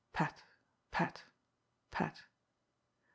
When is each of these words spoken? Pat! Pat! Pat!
Pat! 0.13 0.41
Pat! 0.89 1.25
Pat! 1.91 2.23